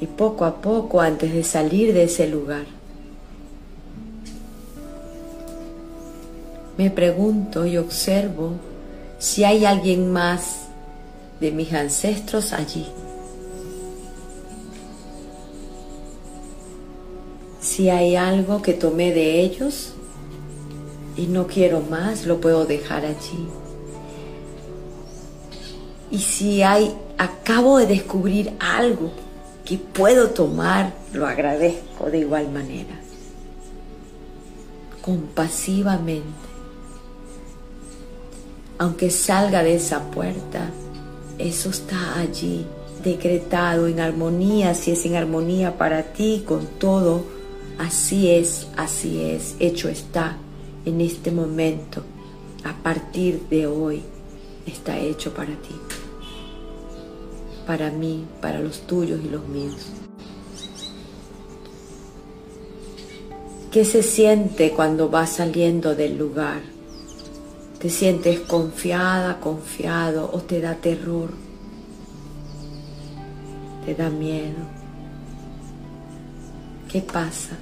Y 0.00 0.06
poco 0.06 0.44
a 0.44 0.60
poco, 0.60 1.00
antes 1.00 1.32
de 1.32 1.44
salir 1.44 1.94
de 1.94 2.04
ese 2.04 2.26
lugar, 2.26 2.66
me 6.76 6.90
pregunto 6.90 7.66
y 7.66 7.76
observo 7.76 8.54
si 9.20 9.44
hay 9.44 9.64
alguien 9.64 10.12
más 10.12 10.65
de 11.40 11.50
mis 11.50 11.72
ancestros 11.72 12.52
allí. 12.52 12.86
Si 17.60 17.90
hay 17.90 18.16
algo 18.16 18.62
que 18.62 18.72
tomé 18.72 19.12
de 19.12 19.40
ellos 19.40 19.92
y 21.16 21.26
no 21.26 21.46
quiero 21.46 21.80
más, 21.80 22.24
lo 22.24 22.40
puedo 22.40 22.64
dejar 22.64 23.04
allí. 23.04 23.48
Y 26.10 26.18
si 26.18 26.62
hay, 26.62 26.94
acabo 27.18 27.78
de 27.78 27.86
descubrir 27.86 28.52
algo 28.60 29.10
que 29.64 29.78
puedo 29.78 30.30
tomar, 30.30 30.92
lo 31.12 31.26
agradezco 31.26 32.08
de 32.10 32.20
igual 32.20 32.50
manera. 32.50 33.00
Compasivamente. 35.02 36.24
Aunque 38.78 39.10
salga 39.10 39.62
de 39.62 39.74
esa 39.74 40.10
puerta, 40.10 40.70
eso 41.38 41.70
está 41.70 42.18
allí, 42.18 42.66
decretado 43.04 43.86
en 43.86 44.00
armonía, 44.00 44.74
si 44.74 44.92
es 44.92 45.04
en 45.06 45.16
armonía 45.16 45.76
para 45.78 46.12
ti 46.12 46.44
con 46.46 46.66
todo, 46.78 47.24
así 47.78 48.30
es, 48.30 48.68
así 48.76 49.20
es, 49.22 49.56
hecho 49.58 49.88
está 49.88 50.38
en 50.84 51.00
este 51.00 51.30
momento, 51.30 52.02
a 52.64 52.74
partir 52.82 53.42
de 53.50 53.66
hoy, 53.66 54.02
está 54.66 54.98
hecho 54.98 55.34
para 55.34 55.50
ti, 55.50 55.74
para 57.66 57.90
mí, 57.90 58.24
para 58.40 58.60
los 58.60 58.80
tuyos 58.86 59.20
y 59.24 59.28
los 59.28 59.46
míos. 59.48 59.86
¿Qué 63.70 63.84
se 63.84 64.02
siente 64.02 64.70
cuando 64.70 65.10
vas 65.10 65.34
saliendo 65.34 65.94
del 65.94 66.16
lugar? 66.16 66.75
¿Te 67.86 67.92
sientes 67.92 68.40
confiada, 68.40 69.38
confiado 69.38 70.28
o 70.32 70.40
te 70.40 70.60
da 70.60 70.74
terror? 70.74 71.30
¿Te 73.84 73.94
da 73.94 74.10
miedo? 74.10 74.58
¿Qué 76.90 77.00
pasa? 77.00 77.56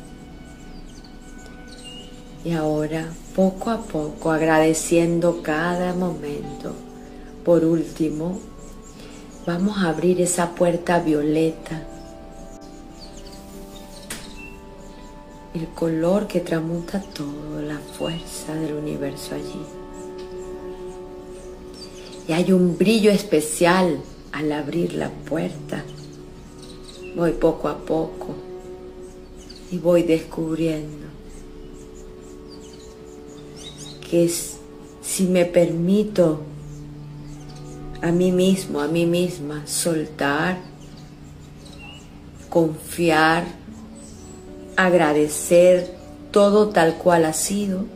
Y 2.43 2.53
ahora, 2.53 3.07
poco 3.37 3.69
a 3.69 3.83
poco, 3.83 4.33
agradeciendo 4.33 5.43
cada 5.43 5.93
momento, 5.93 6.73
por 7.45 7.63
último, 7.63 8.39
vamos 9.47 9.77
a 9.77 9.91
abrir 9.91 10.23
esa 10.23 10.55
puerta 10.55 11.01
violeta. 11.01 11.83
El 15.53 15.69
color 15.75 16.27
que 16.27 16.41
tramuta 16.41 17.03
todo, 17.13 17.61
la 17.61 17.79
fuerza 17.79 18.55
del 18.55 18.73
universo 18.73 19.35
allí 19.35 19.84
y 22.27 22.33
hay 22.33 22.53
un 22.53 22.77
brillo 22.79 23.11
especial 23.11 24.01
al 24.33 24.53
abrir 24.53 24.95
la 24.95 25.11
puerta. 25.11 25.85
Voy 27.17 27.33
poco 27.33 27.69
a 27.69 27.79
poco 27.79 28.35
y 29.71 29.79
voy 29.79 30.03
descubriendo 30.03 31.07
que 34.11 34.31
si 35.03 35.25
me 35.25 35.45
permito 35.45 36.41
a 38.03 38.11
mí 38.11 38.33
mismo, 38.33 38.81
a 38.81 38.89
mí 38.89 39.07
misma, 39.07 39.67
soltar, 39.67 40.59
confiar, 42.51 43.45
agradecer 44.77 45.95
todo 46.31 46.69
tal 46.69 46.97
cual 46.99 47.25
ha 47.25 47.33
sido, 47.33 47.87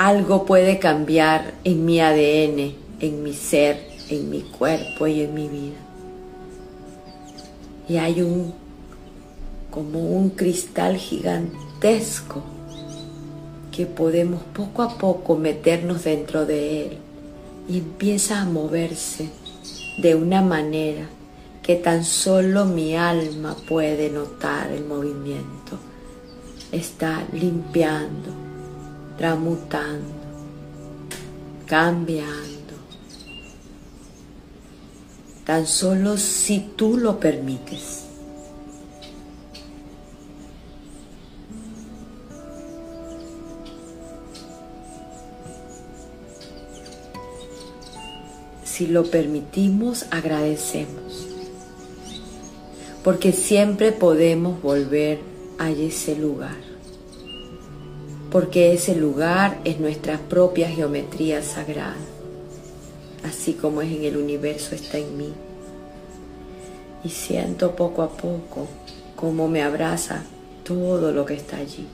algo 0.00 0.46
puede 0.46 0.78
cambiar 0.78 1.52
en 1.62 1.84
mi 1.84 2.00
ADN, 2.00 2.74
en 3.00 3.22
mi 3.22 3.34
ser, 3.34 3.86
en 4.08 4.30
mi 4.30 4.40
cuerpo 4.40 5.06
y 5.06 5.20
en 5.20 5.34
mi 5.34 5.46
vida. 5.46 5.76
Y 7.86 7.98
hay 7.98 8.22
un, 8.22 8.54
como 9.70 10.00
un 10.00 10.30
cristal 10.30 10.96
gigantesco 10.96 12.42
que 13.70 13.84
podemos 13.84 14.40
poco 14.54 14.80
a 14.80 14.96
poco 14.96 15.36
meternos 15.36 16.04
dentro 16.04 16.46
de 16.46 16.86
él 16.86 16.98
y 17.68 17.80
empieza 17.80 18.40
a 18.40 18.46
moverse 18.46 19.28
de 19.98 20.14
una 20.14 20.40
manera 20.40 21.10
que 21.62 21.76
tan 21.76 22.06
solo 22.06 22.64
mi 22.64 22.96
alma 22.96 23.54
puede 23.68 24.08
notar 24.08 24.70
el 24.70 24.86
movimiento. 24.86 25.78
Está 26.72 27.22
limpiando, 27.34 28.39
tramutando, 29.20 30.14
cambiando. 31.66 32.74
Tan 35.44 35.66
solo 35.66 36.16
si 36.16 36.70
tú 36.74 36.96
lo 36.96 37.20
permites. 37.20 38.06
si 48.64 48.86
lo 48.86 49.04
permitimos, 49.04 50.06
agradecemos. 50.10 51.26
Porque 53.04 53.32
siempre 53.32 53.92
podemos 53.92 54.62
volver 54.62 55.18
a 55.58 55.70
ese 55.70 56.16
lugar. 56.16 56.69
Porque 58.30 58.72
ese 58.72 58.94
lugar 58.94 59.58
es 59.64 59.80
nuestra 59.80 60.18
propia 60.18 60.68
geometría 60.68 61.42
sagrada. 61.42 61.96
Así 63.24 63.54
como 63.54 63.82
es 63.82 63.90
en 63.90 64.04
el 64.04 64.16
universo, 64.16 64.74
está 64.74 64.98
en 64.98 65.16
mí. 65.16 65.32
Y 67.02 67.08
siento 67.08 67.74
poco 67.74 68.02
a 68.02 68.10
poco 68.10 68.68
cómo 69.16 69.48
me 69.48 69.62
abraza 69.62 70.22
todo 70.64 71.12
lo 71.12 71.26
que 71.26 71.34
está 71.34 71.56
allí. 71.56 71.86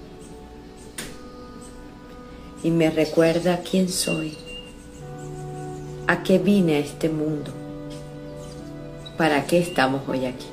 Y 2.62 2.70
me 2.70 2.90
recuerda 2.90 3.60
quién 3.60 3.88
soy 3.88 4.36
¿A 6.08 6.22
qué 6.22 6.38
vine 6.38 6.76
a 6.76 6.78
este 6.78 7.08
mundo? 7.08 7.50
¿Para 9.16 9.44
qué 9.44 9.58
estamos 9.58 10.08
hoy 10.08 10.24
aquí? 10.26 10.46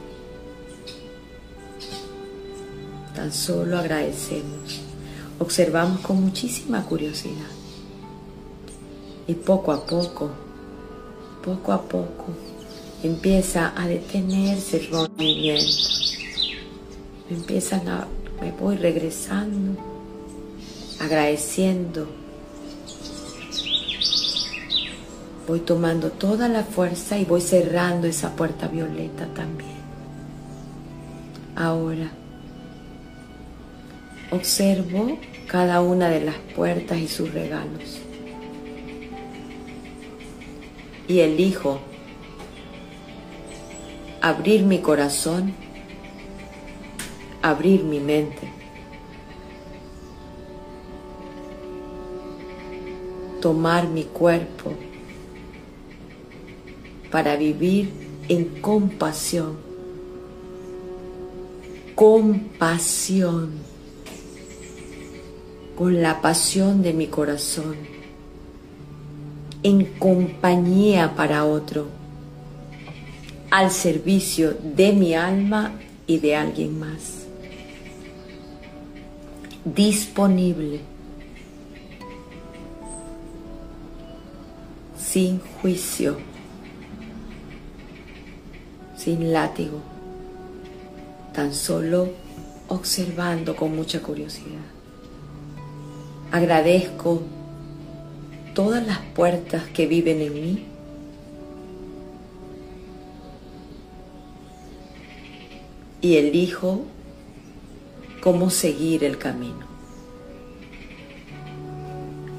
Tan 3.14 3.32
solo 3.32 3.78
agradecemos, 3.78 4.82
observamos 5.40 6.02
con 6.02 6.22
muchísima 6.22 6.84
curiosidad 6.86 7.52
y 9.28 9.34
poco 9.34 9.72
a 9.72 9.86
poco, 9.86 10.30
poco 11.44 11.72
a 11.72 11.82
poco, 11.82 12.26
empieza 13.02 13.74
a 13.76 13.88
detenerse 13.88 14.78
el 14.78 14.92
movimiento. 14.92 15.90
Empiezan 17.30 17.88
a, 17.88 18.08
me 18.42 18.52
voy 18.52 18.76
regresando, 18.78 19.80
agradeciendo 21.00 22.08
Voy 25.48 25.60
tomando 25.60 26.10
toda 26.10 26.48
la 26.48 26.64
fuerza 26.64 27.18
y 27.18 27.26
voy 27.26 27.42
cerrando 27.42 28.08
esa 28.08 28.34
puerta 28.34 28.70
violeta 28.70 29.28
también. 29.36 29.84
Ahora, 31.56 32.12
observo 34.34 35.20
cada 35.48 35.82
una 35.82 36.10
de 36.10 36.22
las 36.22 36.36
puertas 36.56 36.98
y 36.98 37.08
sus 37.08 37.32
regalos. 37.32 38.00
Y 41.08 41.20
elijo 41.20 41.80
abrir 44.22 44.64
mi 44.64 44.80
corazón, 44.80 45.54
abrir 47.42 47.84
mi 47.84 48.00
mente. 48.00 48.50
Tomar 53.40 53.88
mi 53.88 54.06
cuerpo 54.06 54.74
para 57.12 57.36
vivir 57.36 57.92
en 58.30 58.46
compasión. 58.62 59.58
Compasión 61.94 63.73
con 65.78 66.02
la 66.02 66.22
pasión 66.22 66.82
de 66.82 66.94
mi 66.94 67.08
corazón, 67.08 67.76
en 69.64 69.86
compañía 69.98 71.16
para 71.16 71.46
otro, 71.46 71.88
al 73.50 73.72
servicio 73.72 74.58
de 74.62 74.94
mi 74.94 75.14
alma 75.14 75.74
y 76.08 76.20
de 76.20 76.36
alguien 76.36 76.80
más. 76.80 77.26
Disponible, 79.66 80.82
sin 84.98 85.40
juicio 85.62 86.18
sin 89.04 89.34
látigo, 89.34 89.82
tan 91.34 91.54
solo 91.54 92.10
observando 92.70 93.54
con 93.54 93.76
mucha 93.76 94.02
curiosidad. 94.02 94.73
Agradezco 96.34 97.22
todas 98.56 98.84
las 98.88 98.98
puertas 99.14 99.68
que 99.68 99.86
viven 99.86 100.20
en 100.20 100.34
mí. 100.34 100.66
Y 106.02 106.16
elijo 106.18 106.86
cómo 108.20 108.50
seguir 108.50 109.04
el 109.04 109.20
camino. 109.20 109.68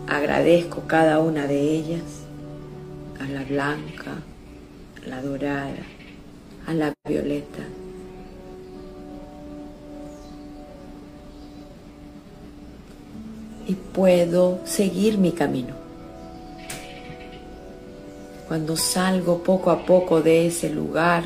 Agradezco 0.09 0.89
cada 0.89 1.21
una 1.21 1.47
de 1.47 1.61
ellas, 1.61 2.25
a 3.21 3.29
la 3.29 3.45
blanca, 3.45 4.17
a 5.05 5.09
la 5.09 5.23
dorada, 5.23 5.85
a 6.67 6.75
la 6.75 6.93
violeta. 7.07 7.63
Puedo 13.75 14.61
seguir 14.65 15.19
mi 15.19 15.33
camino. 15.33 15.75
Cuando 18.49 18.77
salgo 18.77 19.43
poco 19.43 19.71
a 19.71 19.85
poco 19.85 20.21
de 20.21 20.47
ese 20.47 20.69
lugar, 20.71 21.25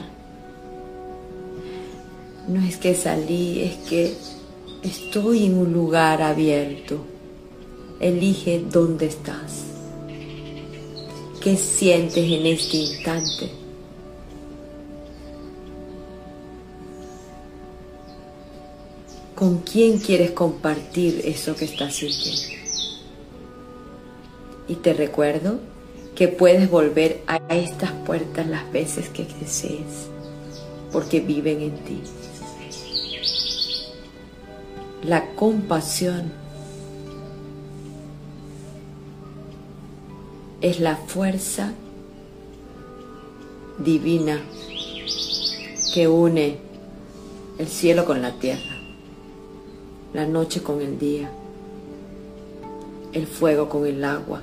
no 2.46 2.62
es 2.62 2.76
que 2.76 2.94
salí, 2.94 3.60
es 3.60 3.76
que 3.88 4.14
estoy 4.82 5.46
en 5.46 5.58
un 5.58 5.72
lugar 5.72 6.22
abierto. 6.22 6.98
Elige 8.00 8.64
dónde 8.70 9.06
estás. 9.06 9.64
¿Qué 11.42 11.56
sientes 11.56 12.30
en 12.30 12.46
este 12.46 12.76
instante? 12.76 13.57
¿Con 19.38 19.58
quién 19.58 20.00
quieres 20.00 20.32
compartir 20.32 21.22
eso 21.24 21.54
que 21.54 21.66
estás 21.66 21.94
sintiendo? 21.94 22.56
Y 24.66 24.74
te 24.74 24.92
recuerdo 24.94 25.60
que 26.16 26.26
puedes 26.26 26.68
volver 26.68 27.22
a 27.28 27.36
estas 27.54 27.92
puertas 28.04 28.48
las 28.48 28.68
veces 28.72 29.08
que 29.10 29.24
desees, 29.40 30.08
porque 30.90 31.20
viven 31.20 31.62
en 31.62 31.76
ti. 31.84 32.00
La 35.04 35.24
compasión 35.36 36.32
es 40.60 40.80
la 40.80 40.96
fuerza 40.96 41.74
divina 43.78 44.40
que 45.94 46.08
une 46.08 46.58
el 47.58 47.68
cielo 47.68 48.04
con 48.04 48.20
la 48.20 48.32
tierra 48.40 48.77
la 50.12 50.26
noche 50.26 50.62
con 50.62 50.80
el 50.80 50.98
día, 50.98 51.30
el 53.12 53.26
fuego 53.26 53.68
con 53.68 53.86
el 53.86 54.04
agua, 54.04 54.42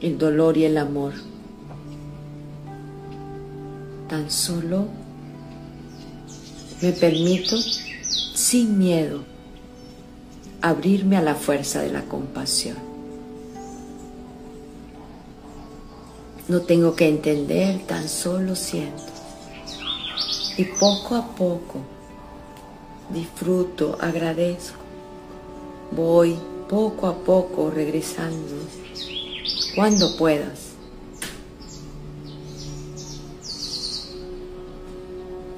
el 0.00 0.18
dolor 0.18 0.56
y 0.56 0.64
el 0.64 0.78
amor. 0.78 1.14
Tan 4.08 4.30
solo 4.30 4.86
me 6.80 6.92
permito, 6.92 7.56
sin 7.58 8.78
miedo, 8.78 9.22
abrirme 10.60 11.16
a 11.16 11.22
la 11.22 11.34
fuerza 11.34 11.80
de 11.80 11.90
la 11.90 12.02
compasión. 12.02 12.76
No 16.48 16.60
tengo 16.60 16.94
que 16.94 17.08
entender, 17.08 17.80
tan 17.86 18.08
solo 18.08 18.54
siento. 18.54 19.15
Y 20.58 20.64
poco 20.64 21.14
a 21.14 21.26
poco 21.34 21.80
disfruto, 23.10 23.96
agradezco. 24.00 24.80
Voy 25.92 26.36
poco 26.68 27.06
a 27.06 27.14
poco 27.14 27.70
regresando 27.70 28.54
cuando 29.74 30.16
puedas. 30.16 30.72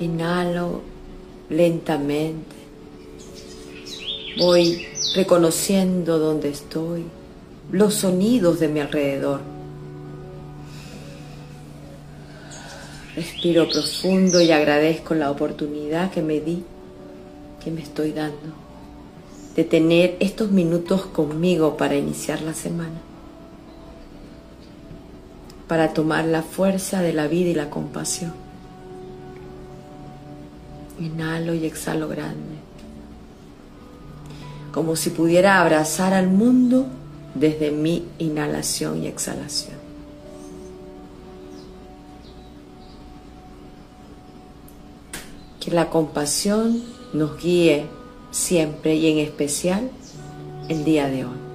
Inhalo 0.01 0.83
lentamente. 1.49 2.57
Voy 4.39 4.87
reconociendo 5.15 6.19
dónde 6.19 6.51
estoy, 6.51 7.05
los 7.73 7.95
sonidos 7.95 8.61
de 8.61 8.69
mi 8.69 8.81
alrededor. 8.81 9.58
Respiro 13.19 13.69
profundo 13.69 14.41
y 14.41 14.53
agradezco 14.53 15.13
la 15.13 15.33
oportunidad 15.33 16.13
que 16.13 16.23
me 16.23 16.39
di, 16.39 16.63
que 17.61 17.73
me 17.73 17.83
estoy 17.83 18.13
dando, 18.13 18.55
de 19.57 19.65
tener 19.65 20.17
estos 20.21 20.53
minutos 20.53 21.05
conmigo 21.07 21.77
para 21.77 21.97
iniciar 21.97 22.43
la 22.43 22.55
semana, 22.55 23.01
para 25.67 25.93
tomar 25.95 26.27
la 26.27 26.43
fuerza 26.45 27.03
de 27.03 27.13
la 27.13 27.27
vida 27.27 27.51
y 27.51 27.55
la 27.55 27.71
compasión. 27.71 28.33
Inhalo 31.01 31.55
y 31.55 31.67
exhalo 31.67 32.07
grande, 32.07 32.55
como 34.73 34.95
si 34.95 35.11
pudiera 35.11 35.61
abrazar 35.61 36.15
al 36.15 36.29
mundo 36.29 36.87
desde 37.35 37.73
mi 37.73 38.05
inhalación 38.21 39.03
y 39.03 39.09
exhalación. 39.09 39.78
Que 45.61 45.71
la 45.71 45.91
compasión 45.91 46.83
nos 47.13 47.41
guíe 47.41 47.87
siempre 48.31 48.95
y 48.95 49.11
en 49.11 49.19
especial 49.19 49.91
el 50.69 50.85
día 50.85 51.09
de 51.09 51.25
hoy. 51.25 51.48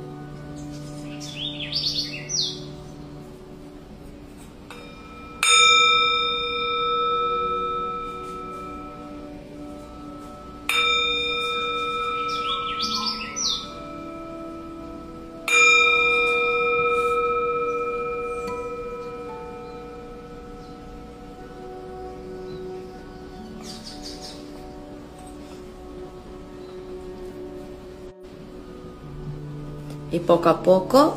Y 30.13 30.19
poco 30.19 30.47
a 30.47 30.61
poco 30.61 31.15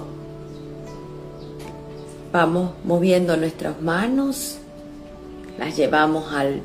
vamos 2.33 2.71
moviendo 2.83 3.37
nuestras 3.37 3.81
manos, 3.83 4.57
las 5.59 5.77
llevamos 5.77 6.33
al, 6.33 6.63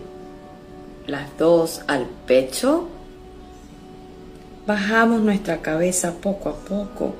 las 1.07 1.37
dos 1.37 1.81
al 1.87 2.05
pecho, 2.25 2.87
bajamos 4.65 5.19
nuestra 5.19 5.61
cabeza 5.61 6.13
poco 6.21 6.47
a 6.47 6.55
poco, 6.55 7.15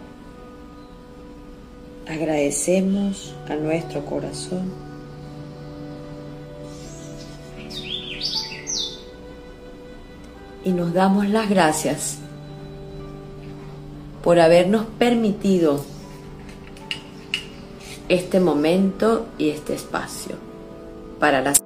agradecemos 2.08 3.36
a 3.50 3.56
nuestro 3.56 4.06
corazón. 4.06 4.72
Y 10.64 10.72
nos 10.72 10.94
damos 10.94 11.28
las 11.28 11.50
gracias 11.50 12.21
por 14.24 14.40
habernos 14.40 14.86
permitido 15.00 15.84
este 18.10 18.40
momento 18.40 19.28
y 19.38 19.50
este 19.50 19.74
espacio 19.74 20.36
para 21.20 21.42
las 21.42 21.60